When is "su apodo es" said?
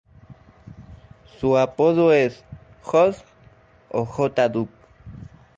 1.37-2.43